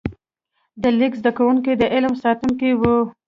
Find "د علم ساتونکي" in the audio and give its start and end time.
1.77-2.69